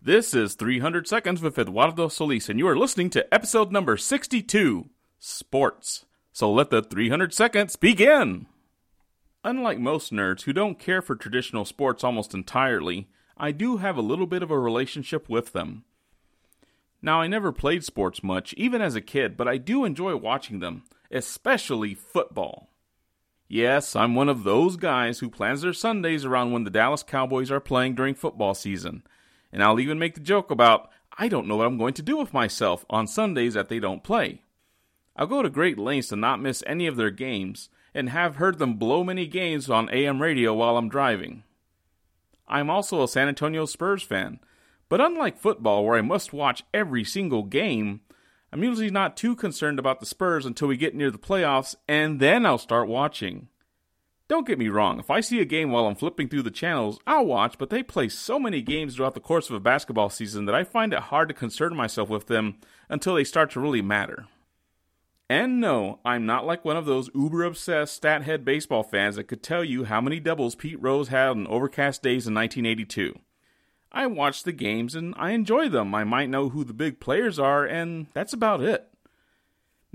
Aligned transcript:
This 0.00 0.32
is 0.32 0.54
300 0.54 1.08
Seconds 1.08 1.42
with 1.42 1.58
Eduardo 1.58 2.06
Solis, 2.06 2.48
and 2.48 2.56
you 2.56 2.68
are 2.68 2.78
listening 2.78 3.10
to 3.10 3.34
episode 3.34 3.72
number 3.72 3.96
62 3.96 4.88
Sports. 5.18 6.04
So 6.30 6.52
let 6.52 6.70
the 6.70 6.82
300 6.82 7.34
seconds 7.34 7.74
begin! 7.74 8.46
Unlike 9.42 9.80
most 9.80 10.12
nerds 10.12 10.42
who 10.42 10.52
don't 10.52 10.78
care 10.78 11.02
for 11.02 11.16
traditional 11.16 11.64
sports 11.64 12.04
almost 12.04 12.32
entirely, 12.32 13.08
I 13.36 13.50
do 13.50 13.78
have 13.78 13.96
a 13.96 14.00
little 14.00 14.28
bit 14.28 14.40
of 14.40 14.52
a 14.52 14.58
relationship 14.58 15.28
with 15.28 15.52
them. 15.52 15.82
Now, 17.02 17.20
I 17.20 17.26
never 17.26 17.50
played 17.50 17.82
sports 17.82 18.22
much, 18.22 18.54
even 18.54 18.80
as 18.80 18.94
a 18.94 19.00
kid, 19.00 19.36
but 19.36 19.48
I 19.48 19.56
do 19.56 19.84
enjoy 19.84 20.14
watching 20.14 20.60
them, 20.60 20.84
especially 21.10 21.94
football. 21.94 22.70
Yes, 23.48 23.96
I'm 23.96 24.14
one 24.14 24.28
of 24.28 24.44
those 24.44 24.76
guys 24.76 25.18
who 25.18 25.28
plans 25.28 25.62
their 25.62 25.72
Sundays 25.72 26.24
around 26.24 26.52
when 26.52 26.62
the 26.62 26.70
Dallas 26.70 27.02
Cowboys 27.02 27.50
are 27.50 27.58
playing 27.58 27.96
during 27.96 28.14
football 28.14 28.54
season. 28.54 29.02
And 29.52 29.62
I'll 29.62 29.80
even 29.80 29.98
make 29.98 30.14
the 30.14 30.20
joke 30.20 30.50
about, 30.50 30.90
I 31.16 31.28
don't 31.28 31.46
know 31.46 31.56
what 31.56 31.66
I'm 31.66 31.78
going 31.78 31.94
to 31.94 32.02
do 32.02 32.16
with 32.16 32.32
myself 32.34 32.84
on 32.90 33.06
Sundays 33.06 33.54
that 33.54 33.68
they 33.68 33.78
don't 33.80 34.04
play. 34.04 34.42
I'll 35.16 35.26
go 35.26 35.42
to 35.42 35.50
great 35.50 35.78
lengths 35.78 36.10
to 36.10 36.16
not 36.16 36.40
miss 36.40 36.62
any 36.66 36.86
of 36.86 36.96
their 36.96 37.10
games, 37.10 37.70
and 37.94 38.10
have 38.10 38.36
heard 38.36 38.58
them 38.58 38.74
blow 38.74 39.02
many 39.02 39.26
games 39.26 39.68
on 39.68 39.90
AM 39.90 40.22
radio 40.22 40.54
while 40.54 40.76
I'm 40.76 40.88
driving. 40.88 41.42
I'm 42.46 42.70
also 42.70 43.02
a 43.02 43.08
San 43.08 43.28
Antonio 43.28 43.66
Spurs 43.66 44.02
fan, 44.02 44.38
but 44.88 45.00
unlike 45.00 45.38
football, 45.38 45.84
where 45.84 45.98
I 45.98 46.02
must 46.02 46.32
watch 46.32 46.62
every 46.72 47.04
single 47.04 47.42
game, 47.42 48.00
I'm 48.52 48.62
usually 48.62 48.90
not 48.90 49.16
too 49.16 49.34
concerned 49.34 49.78
about 49.78 50.00
the 50.00 50.06
Spurs 50.06 50.46
until 50.46 50.68
we 50.68 50.76
get 50.76 50.94
near 50.94 51.10
the 51.10 51.18
playoffs, 51.18 51.74
and 51.86 52.20
then 52.20 52.46
I'll 52.46 52.58
start 52.58 52.88
watching. 52.88 53.48
Don't 54.28 54.46
get 54.46 54.58
me 54.58 54.68
wrong, 54.68 55.00
if 55.00 55.10
I 55.10 55.20
see 55.20 55.40
a 55.40 55.46
game 55.46 55.70
while 55.70 55.86
I'm 55.86 55.94
flipping 55.94 56.28
through 56.28 56.42
the 56.42 56.50
channels, 56.50 57.00
I'll 57.06 57.24
watch, 57.24 57.56
but 57.56 57.70
they 57.70 57.82
play 57.82 58.10
so 58.10 58.38
many 58.38 58.60
games 58.60 58.94
throughout 58.94 59.14
the 59.14 59.20
course 59.20 59.48
of 59.48 59.56
a 59.56 59.60
basketball 59.60 60.10
season 60.10 60.44
that 60.44 60.54
I 60.54 60.64
find 60.64 60.92
it 60.92 60.98
hard 60.98 61.28
to 61.28 61.34
concern 61.34 61.74
myself 61.74 62.10
with 62.10 62.26
them 62.26 62.58
until 62.90 63.14
they 63.14 63.24
start 63.24 63.50
to 63.52 63.60
really 63.60 63.80
matter. 63.80 64.26
And 65.30 65.62
no, 65.62 66.00
I'm 66.04 66.26
not 66.26 66.44
like 66.44 66.62
one 66.62 66.76
of 66.76 66.84
those 66.84 67.08
uber 67.14 67.42
obsessed 67.42 67.94
stat 67.94 68.22
head 68.22 68.44
baseball 68.44 68.82
fans 68.82 69.16
that 69.16 69.24
could 69.24 69.42
tell 69.42 69.64
you 69.64 69.84
how 69.84 70.02
many 70.02 70.20
doubles 70.20 70.54
Pete 70.54 70.80
Rose 70.80 71.08
had 71.08 71.30
on 71.30 71.46
overcast 71.46 72.02
days 72.02 72.26
in 72.26 72.34
1982. 72.34 73.18
I 73.90 74.06
watch 74.06 74.42
the 74.42 74.52
games 74.52 74.94
and 74.94 75.14
I 75.16 75.30
enjoy 75.30 75.70
them. 75.70 75.94
I 75.94 76.04
might 76.04 76.28
know 76.28 76.50
who 76.50 76.64
the 76.64 76.74
big 76.74 77.00
players 77.00 77.38
are, 77.38 77.64
and 77.64 78.08
that's 78.12 78.34
about 78.34 78.60
it. 78.60 78.88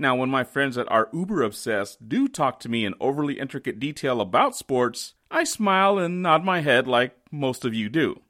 Now, 0.04 0.14
when 0.14 0.28
my 0.28 0.44
friends 0.44 0.76
that 0.76 0.86
are 0.92 1.08
uber 1.14 1.42
obsessed 1.42 2.10
do 2.10 2.28
talk 2.28 2.60
to 2.60 2.68
me 2.68 2.84
in 2.84 2.92
overly 3.00 3.40
intricate 3.40 3.80
detail 3.80 4.20
about 4.20 4.54
sports, 4.54 5.14
I 5.30 5.44
smile 5.44 5.98
and 5.98 6.20
nod 6.20 6.44
my 6.44 6.60
head 6.60 6.86
like 6.86 7.16
most 7.32 7.64
of 7.64 7.72
you 7.72 7.88
do. 7.88 8.20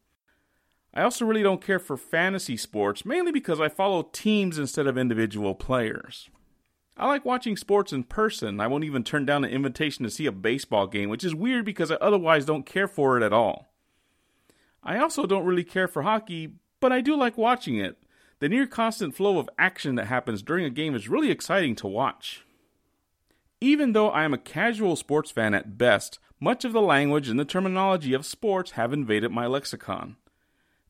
I 0.95 1.03
also 1.03 1.25
really 1.25 1.43
don't 1.43 1.61
care 1.61 1.81
for 1.81 1.97
fantasy 1.97 2.57
sports, 2.57 3.05
mainly 3.05 3.33
because 3.33 3.59
I 3.59 3.69
follow 3.69 4.05
teams 4.05 4.57
instead 4.57 4.87
of 4.87 4.97
individual 4.97 5.57
players. 5.57 6.31
I 6.97 7.09
like 7.09 7.25
watching 7.25 7.57
sports 7.57 7.93
in 7.93 8.05
person. 8.05 8.61
I 8.61 8.69
won't 8.69 8.85
even 8.85 9.03
turn 9.03 9.27
down 9.27 9.43
an 9.43 9.51
invitation 9.51 10.05
to 10.05 10.13
see 10.13 10.27
a 10.27 10.31
baseball 10.31 10.87
game, 10.87 11.09
which 11.09 11.25
is 11.25 11.35
weird 11.35 11.65
because 11.65 11.91
I 11.91 11.97
otherwise 11.97 12.45
don't 12.45 12.65
care 12.65 12.87
for 12.87 13.17
it 13.17 13.25
at 13.25 13.33
all. 13.33 13.75
I 14.81 15.01
also 15.01 15.27
don't 15.27 15.45
really 15.45 15.65
care 15.65 15.89
for 15.89 16.03
hockey, 16.03 16.53
but 16.79 16.93
I 16.93 17.01
do 17.01 17.17
like 17.17 17.37
watching 17.37 17.79
it. 17.79 17.99
The 18.41 18.49
near 18.49 18.67
constant 18.67 19.15
flow 19.15 19.39
of 19.39 19.49
action 19.59 19.95
that 19.95 20.07
happens 20.07 20.43
during 20.43 20.65
a 20.65 20.71
game 20.71 20.95
is 20.95 21.09
really 21.09 21.31
exciting 21.31 21.75
to 21.77 21.87
watch. 21.87 22.45
Even 23.61 23.93
though 23.93 24.11
I 24.11 24.25
am 24.25 24.35
a 24.35 24.39
casual 24.39 24.97
sports 24.97 25.31
fan 25.31 25.55
at 25.55 25.79
best, 25.79 26.19
much 26.41 26.65
of 26.65 26.73
the 26.73 26.83
language 26.83 27.29
and 27.29 27.39
the 27.39 27.45
terminology 27.45 28.13
of 28.13 28.27
sports 28.27 28.73
have 28.73 28.93
invaded 28.93 29.31
my 29.31 29.47
lexicon. 29.47 30.17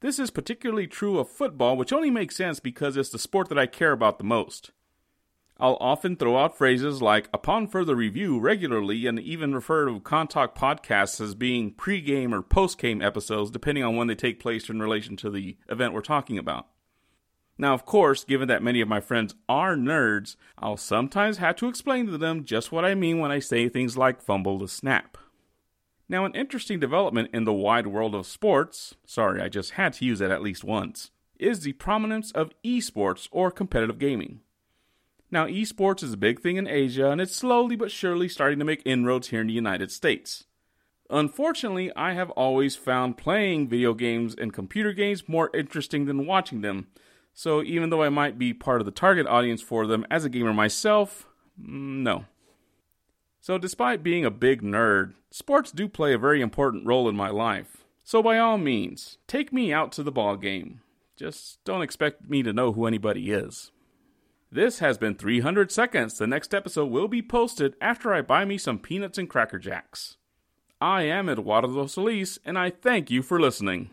This 0.01 0.19
is 0.19 0.31
particularly 0.31 0.87
true 0.87 1.19
of 1.19 1.31
football, 1.31 1.77
which 1.77 1.93
only 1.93 2.11
makes 2.11 2.37
sense 2.37 2.61
because 2.61 2.97
it's 2.97 3.11
the 3.11 3.19
sport 3.19 3.49
that 3.49 3.59
I 3.59 3.67
care 3.67 3.93
about 3.93 4.19
the 4.19 4.25
most. 4.25 4.71
I'll 5.59 5.79
often 5.81 6.17
throw 6.17 6.37
out 6.37 6.59
phrases 6.59 7.01
like 7.01 7.29
upon 7.33 7.69
further 7.69 7.95
review 7.95 8.41
regularly 8.41 9.07
and 9.07 9.21
even 9.21 9.55
refer 9.55 9.87
to 9.87 10.01
Contact 10.01 10.59
podcasts 10.59 11.21
as 11.21 11.37
being 11.37 11.71
pre-game 11.71 12.35
or 12.35 12.43
post-game 12.43 13.01
episodes 13.01 13.53
depending 13.53 13.85
on 13.85 13.95
when 13.95 14.09
they 14.09 14.17
take 14.17 14.41
place 14.41 14.69
in 14.69 14.81
relation 14.81 15.17
to 15.19 15.31
the 15.31 15.57
event 15.69 15.93
we're 15.93 16.01
talking 16.01 16.39
about. 16.39 16.67
Now, 17.57 17.73
of 17.73 17.85
course, 17.85 18.25
given 18.25 18.49
that 18.49 18.63
many 18.63 18.81
of 18.81 18.89
my 18.89 19.01
friends 19.01 19.35
are 19.49 19.77
nerds, 19.77 20.37
I'll 20.59 20.77
sometimes 20.77 21.39
have 21.39 21.57
to 21.57 21.69
explain 21.69 22.07
to 22.07 22.19
them 22.19 22.45
just 22.45 22.73
what 22.73 22.85
I 22.85 22.95
mean 22.95 23.19
when 23.19 23.31
I 23.31 23.39
say 23.39 23.69
things 23.69 23.97
like 23.97 24.21
fumble 24.21 24.59
the 24.59 24.67
snap. 24.67 25.17
Now, 26.09 26.25
an 26.25 26.35
interesting 26.35 26.81
development 26.81 27.31
in 27.33 27.45
the 27.45 27.53
wide 27.53 27.87
world 27.87 28.15
of 28.15 28.27
sports, 28.27 28.97
sorry, 29.07 29.41
I 29.41 29.49
just 29.49 29.73
had 29.73 29.95
to 29.95 30.05
use 30.05 30.19
that 30.19 30.31
at 30.31 30.43
least 30.43 30.65
once, 30.65 31.11
is 31.39 31.61
the 31.61 31.73
prominence 31.75 32.31
of 32.33 32.53
esports 32.65 33.29
or 33.31 33.51
competitive 33.51 33.99
gaming. 33.99 34.41
Now, 35.31 35.47
esports 35.47 36.03
is 36.03 36.13
a 36.13 36.19
big 36.19 36.41
thing 36.41 36.57
in 36.57 36.69
Asia, 36.69 37.11
and 37.11 37.21
it's 37.21 37.35
slowly 37.35 37.77
but 37.77 37.91
surely 37.91 38.29
starting 38.29 38.59
to 38.59 38.65
make 38.65 38.83
inroads 38.85 39.29
here 39.29 39.41
in 39.41 39.47
the 39.47 39.53
United 39.53 39.91
States. 39.91 40.45
Unfortunately, 41.09 41.91
I 41.97 42.13
have 42.13 42.31
always 42.31 42.77
found 42.77 43.17
playing 43.17 43.69
video 43.69 43.95
games 43.95 44.35
and 44.35 44.53
computer 44.53 44.93
games 44.93 45.29
more 45.29 45.51
interesting 45.55 46.05
than 46.05 46.27
watching 46.27 46.61
them, 46.61 46.89
so 47.35 47.63
even 47.63 47.91
though 47.91 48.03
I 48.03 48.09
might 48.09 48.39
be 48.39 48.55
part 48.55 48.81
of 48.81 48.85
the 48.87 48.93
target 48.93 49.27
audience 49.27 49.61
for 49.61 49.87
them 49.87 50.07
as 50.09 50.25
a 50.25 50.29
gamer 50.29 50.55
myself, 50.55 51.27
mm, 51.61 52.03
no. 52.03 52.25
So, 53.41 53.59
despite 53.59 54.03
being 54.03 54.25
a 54.25 54.31
big 54.31 54.63
nerd, 54.63 55.13
sports 55.31 55.71
do 55.71 55.87
play 55.87 56.15
a 56.15 56.19
very 56.19 56.41
important 56.41 56.87
role 56.87 57.11
in 57.11 57.17
my 57.17 57.29
life. 57.29 57.85
So, 58.03 58.23
by 58.23 58.39
all 58.39 58.57
means, 58.57 59.19
take 59.27 59.53
me 59.53 59.73
out 59.73 59.93
to 59.93 60.03
the 60.03 60.13
ball 60.13 60.37
game. 60.37 60.81
Just 61.17 61.63
don't 61.65 61.83
expect 61.83 62.29
me 62.29 62.43
to 62.43 62.55
know 62.55 62.73
who 62.73 62.87
anybody 62.87 63.33
is. 63.33 63.71
This 64.51 64.79
has 64.79 64.97
been 64.97 65.17
300 65.17 65.73
seconds. 65.73 66.17
The 66.17 66.27
next 66.27 66.55
episode 66.55 66.87
will 66.87 67.09
be 67.09 67.21
posted 67.21 67.75
after 67.81 68.15
I 68.15 68.23
buy 68.23 68.45
me 68.45 68.57
some 68.57 68.79
peanuts 68.79 69.19
and 69.19 69.29
cracker 69.29 69.59
jacks. 69.59 70.17
I 70.81 71.03
am 71.03 71.29
Eduardo 71.29 71.87
Solis, 71.87 72.39
and 72.45 72.59
I 72.59 72.71
thank 72.71 73.11
you 73.11 73.23
for 73.23 73.41
listening. 73.41 73.91